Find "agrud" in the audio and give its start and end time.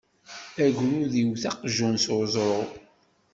0.63-1.13